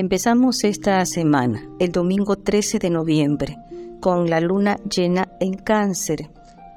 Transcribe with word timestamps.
Empezamos 0.00 0.64
esta 0.64 1.04
semana, 1.04 1.68
el 1.78 1.92
domingo 1.92 2.36
13 2.36 2.78
de 2.78 2.88
noviembre, 2.88 3.58
con 4.00 4.30
la 4.30 4.40
luna 4.40 4.78
llena 4.90 5.28
en 5.40 5.52
cáncer. 5.52 6.30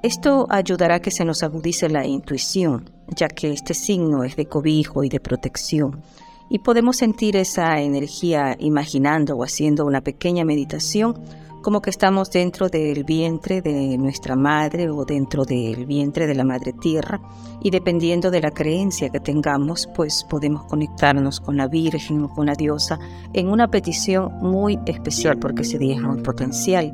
Esto 0.04 0.46
ayudará 0.50 0.96
a 0.96 1.00
que 1.00 1.10
se 1.10 1.24
nos 1.24 1.42
agudice 1.42 1.88
la 1.88 2.06
intuición, 2.06 2.90
ya 3.16 3.30
que 3.30 3.54
este 3.54 3.76
signo 3.76 4.26
es 4.26 4.36
de 4.36 4.48
cobijo 4.48 5.06
y 5.06 5.10
de 5.10 5.22
protección. 5.22 6.02
Y 6.50 6.60
podemos 6.60 6.98
sentir 6.98 7.38
esa 7.38 7.80
energía 7.80 8.58
imaginando 8.60 9.38
o 9.38 9.46
haciendo 9.46 9.86
una 9.86 10.02
pequeña 10.02 10.44
meditación 10.44 11.18
como 11.64 11.82
que 11.82 11.90
estamos 11.90 12.30
dentro 12.30 12.70
del 12.70 13.04
vientre 13.06 13.62
de 13.62 13.98
nuestra 13.98 14.36
madre 14.36 14.90
o 14.90 15.06
dentro 15.06 15.46
del 15.46 15.88
vientre 15.88 16.28
de 16.28 16.36
la 16.36 16.44
madre 16.44 16.74
tierra 16.74 17.20
y 17.62 17.72
dependiendo 17.72 18.30
de 18.30 18.42
la 18.42 18.52
creencia 18.52 19.10
que 19.10 19.20
tengamos, 19.20 19.90
pues 19.96 20.26
podemos 20.30 20.66
conectarnos 20.66 21.40
con 21.40 21.58
la 21.58 21.68
Virgen 21.68 22.26
o 22.26 22.30
con 22.30 22.46
la 22.46 22.54
diosa 22.54 23.00
en 23.34 23.48
una 23.48 23.70
petición 23.70 24.32
muy 24.42 24.78
especial 24.86 25.40
porque 25.40 25.64
ese 25.64 25.80
día 25.80 25.96
es 25.96 26.02
muy 26.02 26.22
potencial, 26.22 26.94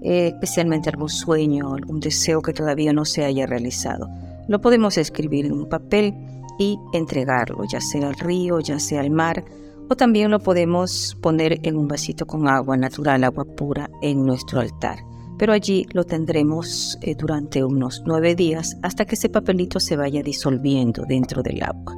eh, 0.00 0.28
especialmente 0.28 0.88
algún 0.88 1.10
sueño, 1.10 1.74
algún 1.74 2.00
deseo 2.00 2.40
que 2.40 2.52
todavía 2.52 2.92
no 2.92 3.04
se 3.04 3.24
haya 3.24 3.44
realizado. 3.44 4.08
Lo 4.46 4.60
podemos 4.60 4.96
escribir 4.96 5.46
en 5.46 5.52
un 5.52 5.68
papel 5.68 6.14
y 6.58 6.78
entregarlo, 6.92 7.64
ya 7.64 7.80
sea 7.80 8.08
al 8.08 8.14
río, 8.14 8.60
ya 8.60 8.78
sea 8.78 9.00
al 9.00 9.10
mar, 9.10 9.44
o 9.88 9.96
también 9.96 10.30
lo 10.30 10.40
podemos 10.40 11.16
poner 11.20 11.60
en 11.62 11.76
un 11.76 11.88
vasito 11.88 12.26
con 12.26 12.48
agua 12.48 12.76
natural, 12.76 13.24
agua 13.24 13.44
pura, 13.44 13.88
en 14.02 14.24
nuestro 14.24 14.60
altar. 14.60 14.98
Pero 15.38 15.52
allí 15.52 15.86
lo 15.92 16.04
tendremos 16.04 16.98
eh, 17.02 17.14
durante 17.14 17.62
unos 17.62 18.02
nueve 18.06 18.34
días 18.34 18.76
hasta 18.82 19.04
que 19.04 19.14
ese 19.14 19.28
papelito 19.28 19.80
se 19.80 19.96
vaya 19.96 20.22
disolviendo 20.22 21.04
dentro 21.06 21.42
del 21.42 21.62
agua. 21.62 21.94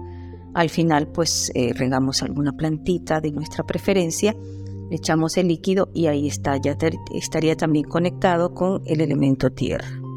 Al 0.55 0.71
final, 0.71 1.09
pues 1.09 1.53
eh, 1.55 1.73
regamos 1.73 2.23
alguna 2.23 2.53
plantita 2.53 3.21
de 3.21 3.31
nuestra 3.31 3.65
preferencia, 3.65 4.35
echamos 4.91 5.37
el 5.37 5.49
líquido 5.49 5.91
y 5.95 6.07
ahí 6.07 6.27
está, 6.27 6.57
ya 6.57 6.77
estaría 7.15 7.57
también 7.57 7.85
conectado 7.85 8.55
con 8.55 8.83
el 8.87 9.01
elemento 9.01 9.51
tierra. 9.51 10.08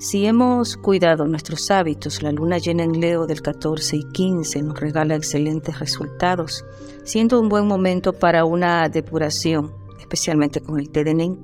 Si 0.00 0.24
hemos 0.24 0.78
cuidado 0.78 1.26
nuestros 1.26 1.70
hábitos, 1.70 2.22
la 2.22 2.32
luna 2.32 2.56
llena 2.56 2.84
en 2.84 3.00
Leo 3.00 3.26
del 3.26 3.42
14 3.42 3.98
y 3.98 4.04
15 4.04 4.62
nos 4.62 4.80
regala 4.80 5.14
excelentes 5.14 5.78
resultados, 5.78 6.64
siendo 7.04 7.38
un 7.38 7.50
buen 7.50 7.66
momento 7.66 8.14
para 8.14 8.46
una 8.46 8.88
depuración, 8.88 9.74
especialmente 10.00 10.62
con 10.62 10.80
el 10.80 10.88
té 10.88 11.04
de 11.04 11.12
Nen, 11.12 11.38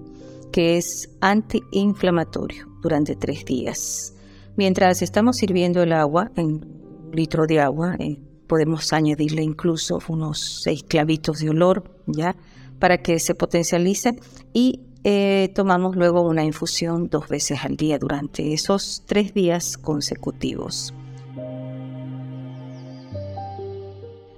que 0.52 0.78
es 0.78 1.10
antiinflamatorio 1.20 2.66
durante 2.80 3.14
tres 3.14 3.44
días. 3.44 4.14
Mientras 4.56 5.02
estamos 5.02 5.36
sirviendo 5.36 5.82
el 5.82 5.92
agua, 5.92 6.30
en 6.34 6.66
litro 7.12 7.46
de 7.46 7.60
agua, 7.60 7.96
eh, 7.98 8.18
podemos 8.46 8.90
añadirle 8.94 9.42
incluso 9.42 9.98
unos 10.08 10.62
seis 10.62 10.82
clavitos 10.82 11.40
de 11.40 11.50
olor, 11.50 11.84
¿ya? 12.06 12.34
Para 12.78 13.02
que 13.02 13.18
se 13.18 13.34
potencialice 13.34 14.18
y 14.54 14.80
eh, 15.04 15.50
tomamos 15.54 15.96
luego 15.96 16.22
una 16.22 16.44
infusión 16.44 17.08
dos 17.08 17.28
veces 17.28 17.64
al 17.64 17.76
día 17.76 17.98
durante 17.98 18.52
esos 18.52 19.02
tres 19.06 19.34
días 19.34 19.78
consecutivos. 19.78 20.92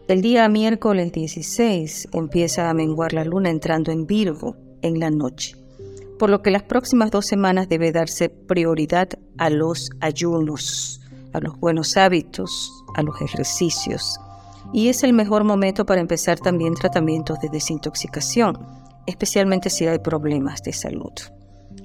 El 0.09 0.23
día 0.23 0.49
miércoles 0.49 1.13
16 1.13 2.09
empieza 2.13 2.71
a 2.71 2.75
menguar 2.75 3.13
la 3.13 3.25
luna 3.25 3.51
entrando 3.51 3.93
en 3.93 4.07
Virgo 4.07 4.57
en 4.81 5.01
la 5.01 5.11
noche, 5.11 5.55
por 6.19 6.31
lo 6.31 6.41
que 6.41 6.51
las 6.51 6.63
próximas 6.63 7.11
dos 7.11 7.27
semanas 7.27 7.69
debe 7.69 7.93
darse 7.93 8.31
prioridad 8.31 9.11
a 9.37 9.51
los 9.51 9.91
ayunos, 10.01 11.03
a 11.35 11.41
los 11.41 11.61
buenos 11.61 11.99
hábitos, 11.99 12.73
a 12.95 13.03
los 13.03 13.21
ejercicios. 13.21 14.19
Y 14.73 14.89
es 14.89 15.03
el 15.03 15.13
mejor 15.13 15.45
momento 15.45 15.85
para 15.85 16.01
empezar 16.01 16.39
también 16.39 16.75
tratamientos 16.75 17.39
de 17.41 17.51
desintoxicación, 17.51 18.59
especialmente 19.09 19.71
si 19.71 19.87
hay 19.87 19.99
problemas 19.99 20.63
de 20.63 20.73
salud. 20.75 21.13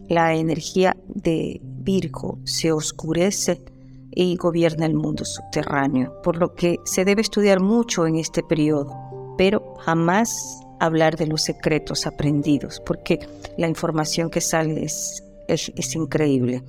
La 0.10 0.36
energía 0.36 0.96
de 1.08 1.62
Virgo 1.64 2.40
se 2.44 2.74
oscurece 2.74 3.64
y 4.12 4.36
gobierna 4.36 4.86
el 4.86 4.94
mundo 4.94 5.24
subterráneo, 5.24 6.22
por 6.22 6.36
lo 6.36 6.54
que 6.54 6.80
se 6.84 7.06
debe 7.06 7.22
estudiar 7.22 7.62
mucho 7.62 8.06
en 8.06 8.18
este 8.18 8.44
periodo, 8.44 8.94
pero 9.38 9.76
jamás 9.80 10.60
hablar 10.82 11.16
de 11.16 11.28
los 11.28 11.42
secretos 11.44 12.06
aprendidos, 12.06 12.82
porque 12.86 13.20
la 13.58 13.70
información 13.70 14.30
que 14.30 14.42
sale 14.42 14.84
es, 14.84 15.24
es, 15.48 15.96
increíble. 15.96 16.62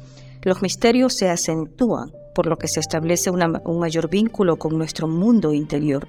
Los 0.42 0.62
misterios 0.62 1.14
se 1.14 1.28
acentúan, 1.28 2.12
por 2.32 2.46
lo 2.46 2.58
que 2.58 2.68
se 2.68 2.78
establece 2.78 3.28
un 3.30 3.78
mayor 3.80 4.08
vínculo 4.08 4.56
con 4.56 4.78
nuestro 4.78 5.08
mundo 5.08 5.52
interior, 5.52 6.06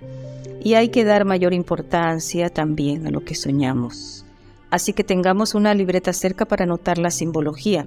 y 0.63 0.75
hay 0.75 0.89
que 0.89 1.03
dar 1.03 1.25
mayor 1.25 1.53
importancia 1.53 2.49
también 2.49 3.07
a 3.07 3.11
lo 3.11 3.25
que 3.25 3.33
soñamos 3.33 4.24
así 4.71 4.93
que 4.93 5.03
tengamos 5.03 5.55
una 5.55 5.73
libreta 5.73 6.13
cerca 6.13 6.45
para 6.45 6.63
anotar 6.63 6.97
la 6.97 7.11
simbología. 7.11 7.85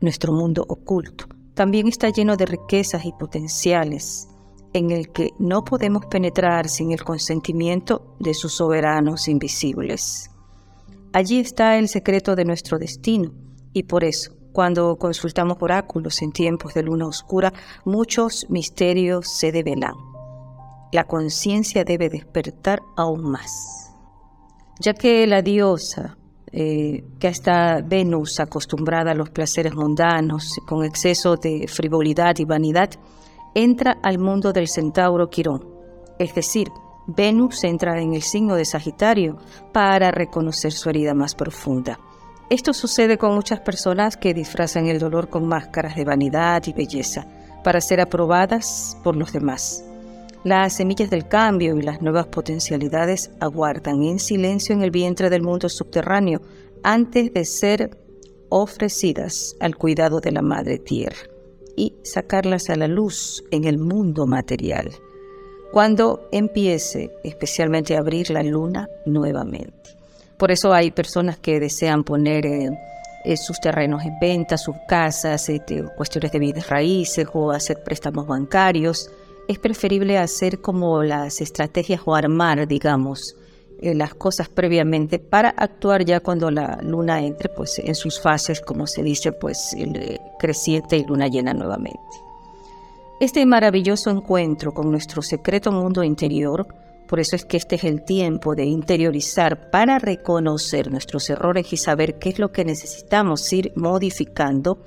Nuestro 0.00 0.32
mundo 0.32 0.64
oculto 0.68 1.26
también 1.54 1.88
está 1.88 2.08
lleno 2.08 2.36
de 2.36 2.46
riquezas 2.46 3.04
y 3.04 3.12
potenciales 3.12 4.28
en 4.72 4.90
el 4.90 5.10
que 5.10 5.30
no 5.38 5.64
podemos 5.64 6.06
penetrar 6.06 6.68
sin 6.68 6.92
el 6.92 7.02
consentimiento 7.02 8.16
de 8.20 8.34
sus 8.34 8.54
soberanos 8.54 9.28
invisibles. 9.28 10.30
Allí 11.12 11.40
está 11.40 11.76
el 11.76 11.88
secreto 11.88 12.36
de 12.36 12.44
nuestro 12.44 12.78
destino 12.78 13.32
y 13.72 13.82
por 13.82 14.04
eso, 14.04 14.32
cuando 14.52 14.96
consultamos 14.96 15.58
oráculos 15.60 16.22
en 16.22 16.32
tiempos 16.32 16.74
de 16.74 16.84
luna 16.84 17.06
oscura, 17.06 17.52
muchos 17.84 18.48
misterios 18.48 19.28
se 19.28 19.52
develan. 19.52 19.94
La 20.92 21.04
conciencia 21.04 21.84
debe 21.84 22.08
despertar 22.08 22.80
aún 22.96 23.22
más 23.22 23.79
ya 24.80 24.94
que 24.94 25.26
la 25.26 25.42
diosa, 25.42 26.16
eh, 26.50 27.04
que 27.20 27.28
está 27.28 27.80
Venus 27.84 28.40
acostumbrada 28.40 29.12
a 29.12 29.14
los 29.14 29.30
placeres 29.30 29.74
mundanos, 29.74 30.58
con 30.66 30.84
exceso 30.84 31.36
de 31.36 31.68
frivolidad 31.68 32.36
y 32.38 32.44
vanidad, 32.44 32.90
entra 33.54 33.98
al 34.02 34.18
mundo 34.18 34.52
del 34.52 34.68
centauro 34.68 35.28
Quirón, 35.28 35.68
es 36.18 36.34
decir, 36.34 36.68
Venus 37.06 37.64
entra 37.64 38.00
en 38.00 38.14
el 38.14 38.22
signo 38.22 38.54
de 38.54 38.64
Sagitario 38.64 39.36
para 39.72 40.10
reconocer 40.10 40.72
su 40.72 40.88
herida 40.88 41.14
más 41.14 41.34
profunda. 41.34 41.98
Esto 42.48 42.72
sucede 42.72 43.18
con 43.18 43.34
muchas 43.34 43.60
personas 43.60 44.16
que 44.16 44.34
disfrazan 44.34 44.86
el 44.86 44.98
dolor 44.98 45.28
con 45.28 45.46
máscaras 45.46 45.94
de 45.94 46.04
vanidad 46.04 46.62
y 46.66 46.72
belleza 46.72 47.26
para 47.62 47.80
ser 47.80 48.00
aprobadas 48.00 48.96
por 49.04 49.16
los 49.16 49.32
demás. 49.32 49.84
Las 50.42 50.76
semillas 50.76 51.10
del 51.10 51.28
cambio 51.28 51.76
y 51.76 51.82
las 51.82 52.00
nuevas 52.00 52.26
potencialidades 52.28 53.30
aguardan 53.40 54.02
en 54.02 54.18
silencio 54.18 54.74
en 54.74 54.82
el 54.82 54.90
vientre 54.90 55.28
del 55.28 55.42
mundo 55.42 55.68
subterráneo 55.68 56.40
antes 56.82 57.34
de 57.34 57.44
ser 57.44 57.98
ofrecidas 58.48 59.54
al 59.60 59.76
cuidado 59.76 60.18
de 60.20 60.32
la 60.32 60.40
Madre 60.40 60.78
Tierra 60.78 61.18
y 61.76 61.94
sacarlas 62.04 62.70
a 62.70 62.76
la 62.76 62.88
luz 62.88 63.44
en 63.50 63.64
el 63.64 63.76
mundo 63.76 64.26
material, 64.26 64.90
cuando 65.72 66.26
empiece 66.32 67.10
especialmente 67.22 67.94
a 67.94 68.00
abrir 68.00 68.30
la 68.30 68.42
luna 68.42 68.88
nuevamente. 69.04 69.90
Por 70.38 70.50
eso 70.50 70.72
hay 70.72 70.90
personas 70.90 71.38
que 71.38 71.60
desean 71.60 72.02
poner 72.02 72.46
eh, 72.46 72.70
eh, 73.26 73.36
sus 73.36 73.60
terrenos 73.60 74.02
en 74.04 74.18
venta, 74.18 74.56
sus 74.56 74.76
casas, 74.88 75.50
este, 75.50 75.84
cuestiones 75.98 76.32
de 76.32 76.38
bienes 76.38 76.70
raíces 76.70 77.26
o 77.34 77.50
hacer 77.50 77.82
préstamos 77.84 78.26
bancarios 78.26 79.10
es 79.50 79.58
preferible 79.58 80.16
hacer 80.16 80.60
como 80.60 81.02
las 81.02 81.40
estrategias 81.40 82.02
o 82.04 82.14
armar, 82.14 82.68
digamos, 82.68 83.34
eh, 83.80 83.96
las 83.96 84.14
cosas 84.14 84.48
previamente 84.48 85.18
para 85.18 85.48
actuar 85.48 86.04
ya 86.04 86.20
cuando 86.20 86.52
la 86.52 86.78
luna 86.82 87.20
entre 87.24 87.48
pues 87.48 87.80
en 87.80 87.96
sus 87.96 88.20
fases, 88.20 88.60
como 88.60 88.86
se 88.86 89.02
dice, 89.02 89.32
pues 89.32 89.74
el, 89.76 89.96
eh, 89.96 90.20
creciente 90.38 90.98
y 90.98 91.04
luna 91.04 91.26
llena 91.26 91.52
nuevamente. 91.52 91.98
Este 93.18 93.44
maravilloso 93.44 94.08
encuentro 94.10 94.72
con 94.72 94.88
nuestro 94.88 95.20
secreto 95.20 95.72
mundo 95.72 96.04
interior, 96.04 96.68
por 97.08 97.18
eso 97.18 97.34
es 97.34 97.44
que 97.44 97.56
este 97.56 97.74
es 97.74 97.82
el 97.82 98.04
tiempo 98.04 98.54
de 98.54 98.66
interiorizar 98.66 99.68
para 99.70 99.98
reconocer 99.98 100.92
nuestros 100.92 101.28
errores 101.28 101.72
y 101.72 101.76
saber 101.76 102.20
qué 102.20 102.28
es 102.28 102.38
lo 102.38 102.52
que 102.52 102.64
necesitamos 102.64 103.52
ir 103.52 103.72
modificando 103.74 104.78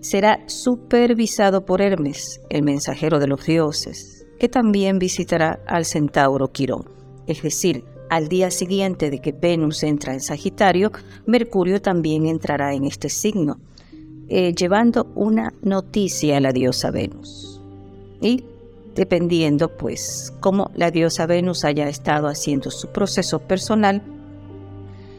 será 0.00 0.40
supervisado 0.46 1.64
por 1.64 1.80
Hermes, 1.80 2.40
el 2.50 2.62
mensajero 2.62 3.18
de 3.18 3.26
los 3.26 3.44
dioses, 3.44 4.26
que 4.38 4.48
también 4.48 4.98
visitará 4.98 5.60
al 5.66 5.84
centauro 5.84 6.52
Quirón. 6.52 6.88
Es 7.26 7.42
decir, 7.42 7.84
al 8.08 8.28
día 8.28 8.50
siguiente 8.50 9.10
de 9.10 9.20
que 9.20 9.32
Venus 9.32 9.82
entra 9.82 10.12
en 10.12 10.20
Sagitario, 10.20 10.92
Mercurio 11.26 11.82
también 11.82 12.26
entrará 12.26 12.74
en 12.74 12.84
este 12.84 13.08
signo, 13.08 13.58
eh, 14.28 14.54
llevando 14.54 15.10
una 15.14 15.52
noticia 15.62 16.36
a 16.36 16.40
la 16.40 16.52
diosa 16.52 16.90
Venus. 16.90 17.60
Y 18.20 18.44
dependiendo 18.94 19.76
pues 19.76 20.32
cómo 20.40 20.70
la 20.74 20.90
diosa 20.90 21.26
Venus 21.26 21.64
haya 21.64 21.88
estado 21.88 22.28
haciendo 22.28 22.70
su 22.70 22.88
proceso 22.88 23.40
personal, 23.40 24.02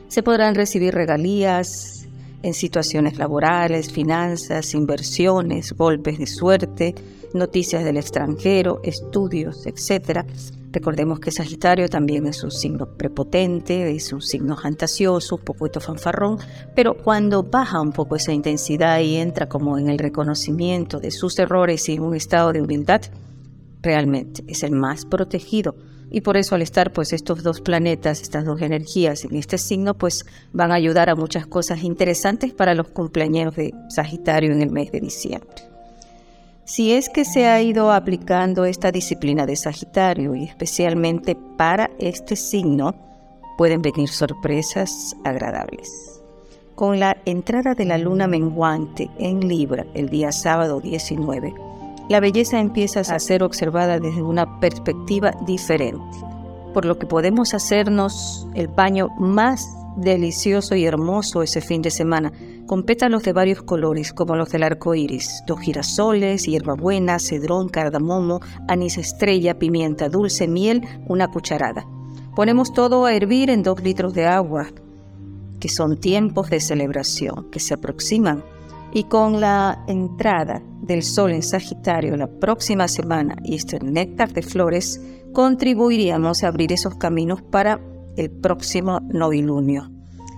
se 0.08 0.24
podrán 0.24 0.56
recibir 0.56 0.94
regalías, 0.94 1.97
en 2.44 2.54
situaciones 2.54 3.18
laborales, 3.18 3.92
finanzas, 3.92 4.74
inversiones, 4.74 5.74
golpes 5.74 6.18
de 6.20 6.28
suerte, 6.28 6.96
noticias 7.34 7.84
del 7.84 7.98
extranjero, 7.98 8.80
estudios, 8.84 9.66
etc. 9.66 10.26
Recordemos 10.72 11.20
que 11.20 11.32
Sagitario 11.32 11.90
también 11.90 12.28
es 12.28 12.44
un 12.44 12.52
signo 12.52 12.86
prepotente, 12.86 13.96
es 13.96 14.14
un 14.14 14.22
signo 14.22 14.58
fantasioso, 14.58 15.36
un 15.36 15.42
poquito 15.42 15.80
fanfarrón, 15.80 16.38
pero 16.76 16.96
cuando 16.96 17.44
baja 17.44 17.82
un 17.82 17.92
poco 17.92 18.16
esa 18.16 18.34
intensidad 18.34 19.00
y 19.00 19.16
entra 19.16 19.48
como 19.48 19.78
en 19.78 19.90
el 19.90 19.98
reconocimiento 19.98 21.00
de 21.00 21.12
sus 21.12 21.40
errores 21.40 21.88
y 21.90 21.94
en 21.94 22.04
un 22.04 22.16
estado 22.16 22.54
de 22.54 22.62
humildad, 22.62 23.02
realmente 23.82 24.44
es 24.48 24.64
el 24.64 24.72
más 24.72 25.06
protegido. 25.06 25.76
Y 26.10 26.22
por 26.22 26.38
eso 26.38 26.56
al 26.56 26.62
estar 26.62 26.94
pues 26.94 27.12
estos 27.12 27.44
dos 27.44 27.62
planetas, 27.62 28.22
estas 28.22 28.46
dos 28.46 28.62
energías 28.62 29.26
en 29.26 29.36
este 29.36 29.58
signo, 29.58 29.94
pues 29.94 30.26
van 30.54 30.72
a 30.72 30.76
ayudar 30.76 31.10
a 31.10 31.16
muchas 31.16 31.48
cosas 31.48 31.84
interesantes 31.84 32.54
para 32.54 32.76
los 32.76 32.88
cumpleaños 32.88 33.56
de 33.56 33.74
Sagitario 33.90 34.52
en 34.52 34.62
el 34.62 34.72
mes 34.72 34.92
de 34.92 35.02
diciembre. 35.02 35.68
Si 36.64 36.92
es 36.92 37.08
que 37.08 37.24
se 37.24 37.48
ha 37.48 37.62
ido 37.62 37.92
aplicando 37.92 38.66
esta 38.66 38.92
disciplina 38.92 39.46
de 39.46 39.56
Sagitario 39.56 40.36
y 40.36 40.44
especialmente 40.44 41.38
para 41.58 41.92
este 41.98 42.36
signo, 42.36 42.94
pueden 43.58 43.82
venir 43.82 44.10
sorpresas 44.10 45.16
agradables. 45.24 46.22
Con 46.76 47.00
la 47.00 47.18
entrada 47.26 47.74
de 47.74 47.86
la 47.86 47.98
luna 47.98 48.28
menguante 48.28 49.10
en 49.18 49.48
Libra 49.48 49.86
el 49.94 50.10
día 50.10 50.32
sábado 50.32 50.80
19, 50.80 51.54
la 52.10 52.20
belleza 52.20 52.60
empieza 52.60 53.02
a 53.02 53.20
ser 53.20 53.44
observada 53.44 54.00
desde 54.00 54.22
una 54.22 54.60
perspectiva 54.60 55.32
diferente, 55.46 56.18
por 56.74 56.86
lo 56.86 56.98
que 56.98 57.06
podemos 57.06 57.54
hacernos 57.54 58.48
el 58.54 58.68
baño 58.68 59.10
más 59.20 59.68
delicioso 59.98 60.76
y 60.76 60.86
hermoso 60.86 61.42
ese 61.42 61.60
fin 61.60 61.82
de 61.82 61.92
semana, 61.92 62.32
con 62.66 62.84
pétalos 62.84 63.24
de 63.24 63.34
varios 63.34 63.62
colores, 63.64 64.14
como 64.14 64.36
los 64.36 64.50
del 64.50 64.64
arco 64.64 64.94
iris, 64.94 65.44
dos 65.48 65.60
girasoles, 65.60 66.46
hierbabuena, 66.46 67.20
cedrón, 67.20 67.70
cardamomo, 67.70 68.40
anís 68.68 68.98
estrella, 68.98 69.58
pimienta 69.58 70.08
dulce, 70.08 70.48
miel, 70.48 70.84
una 71.08 71.30
cucharada. 71.30 71.86
Ponemos 72.36 72.72
todo 72.74 73.06
a 73.06 73.14
hervir 73.16 73.50
en 73.50 73.64
dos 73.64 73.82
litros 73.82 74.14
de 74.14 74.28
agua, 74.28 74.68
que 75.60 75.70
son 75.70 76.00
tiempos 76.00 76.50
de 76.50 76.60
celebración 76.60 77.50
que 77.52 77.60
se 77.60 77.74
aproximan 77.74 78.44
y 78.94 79.06
con 79.06 79.42
la 79.42 79.84
entrada 79.88 80.62
del 80.88 81.04
Sol 81.04 81.32
en 81.32 81.44
Sagitario 81.44 82.16
la 82.18 82.28
próxima 82.28 82.88
semana 82.88 83.36
y 83.44 83.56
este 83.56 83.80
néctar 83.80 84.34
de 84.34 84.42
flores, 84.42 85.02
contribuiríamos 85.34 86.44
a 86.44 86.48
abrir 86.48 86.72
esos 86.74 86.96
caminos 86.96 87.42
para 87.42 87.80
el 88.16 88.32
próximo 88.32 89.00
novilunio. 89.02 89.92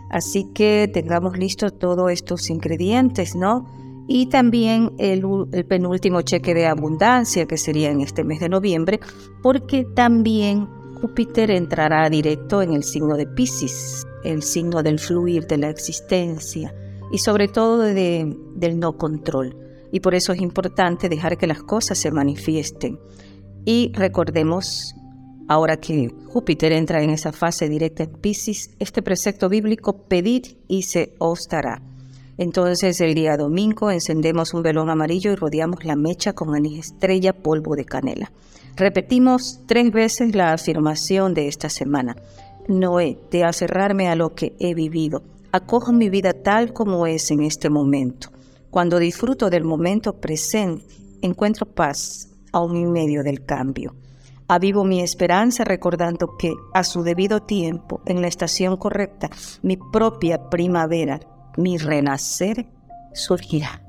Así 0.10 0.48
que 0.54 0.90
tengamos 0.92 1.38
listos 1.38 1.78
todos 1.78 2.12
estos 2.12 2.50
ingredientes, 2.50 3.36
¿no? 3.36 3.68
Y 4.08 4.26
también 4.26 4.92
el, 4.98 5.24
penúltimo 5.68 6.22
cheque 6.24 6.56
de 6.56 6.66
abundancia, 6.66 7.46
que 7.46 7.58
sería 7.58 7.92
en 7.92 8.02
este 8.02 8.24
mes 8.24 8.40
de 8.40 8.50
noviembre, 8.50 9.00
porque 9.44 9.86
también 9.96 10.68
Júpiter 11.00 11.52
entrará 11.52 12.10
directo 12.10 12.64
en 12.64 12.74
el 12.74 12.84
signo 12.84 13.16
de 13.16 13.28
Pisces, 13.28 14.08
el 14.24 14.42
signo 14.42 14.82
del 14.82 15.00
fluir 15.00 15.46
de 15.46 15.60
la 15.60 15.70
existencia, 15.70 16.74
y 17.12 17.20
sobre 17.20 17.48
todo 17.48 17.82
de, 17.82 18.36
del 18.56 18.80
no 18.80 18.98
control. 18.98 19.56
Y 19.92 20.00
por 20.02 20.16
eso 20.16 20.34
es 20.34 20.42
importante 20.42 21.10
dejar 21.10 21.38
que 21.38 21.48
las 21.48 21.64
cosas 21.64 21.98
se 21.98 22.12
manifiesten. 22.12 23.00
Y 23.66 23.92
recordemos, 23.94 24.96
ahora 25.48 25.78
que 25.78 26.10
Júpiter 26.28 26.72
entra 26.72 27.02
en 27.02 27.10
esa 27.10 27.32
fase 27.32 27.70
directa 27.70 28.04
en 28.04 28.12
Pisces, 28.12 28.72
este 28.80 29.02
precepto 29.02 29.50
bíblico, 29.50 30.08
pedid 30.08 30.46
y 30.68 30.84
se 30.84 31.16
os 31.20 31.48
dará. 31.50 31.82
Entonces 32.38 33.02
el 33.02 33.16
día 33.16 33.36
domingo 33.36 33.92
encendemos 33.92 34.54
un 34.54 34.64
velón 34.64 34.90
amarillo 34.90 35.32
y 35.34 35.36
rodeamos 35.36 35.84
la 35.84 35.98
mecha 35.98 36.32
con 36.32 36.56
anís 36.56 36.80
estrella, 36.80 37.34
polvo 37.34 37.76
de 37.76 37.84
canela. 37.84 38.32
Repetimos 38.78 39.60
tres 39.68 39.92
veces 39.92 40.34
la 40.34 40.54
afirmación 40.54 41.34
de 41.34 41.50
esta 41.50 41.70
semana. 41.70 42.16
No 42.70 43.02
he 43.02 43.18
de 43.30 43.44
aferrarme 43.44 44.08
a 44.08 44.16
lo 44.16 44.36
que 44.36 44.56
he 44.60 44.74
vivido, 44.74 45.22
acojo 45.52 45.92
mi 45.92 46.10
vida 46.10 46.32
tal 46.32 46.72
como 46.72 47.08
es 47.08 47.30
en 47.32 47.42
este 47.42 47.70
momento. 47.70 48.30
Cuando 48.70 49.00
disfruto 49.00 49.50
del 49.50 49.64
momento 49.64 50.20
presente, 50.20 50.86
encuentro 51.22 51.66
paz 51.66 52.30
aún 52.52 52.78
en 52.78 52.92
medio 52.92 53.24
del 53.24 53.44
cambio. 53.44 53.96
Avivo 54.48 54.84
mi 54.84 55.02
esperanza 55.02 55.64
recordando 55.64 56.38
que 56.38 56.54
a 56.74 56.84
su 56.84 57.04
debido 57.04 57.42
tiempo, 57.42 58.02
en 58.06 58.22
la 58.22 58.28
estación 58.28 58.78
correcta, 58.78 59.30
mi 59.62 59.78
propia 59.78 60.50
primavera, 60.50 61.20
mi 61.58 61.78
renacer 61.78 62.68
surgirá. 63.14 63.89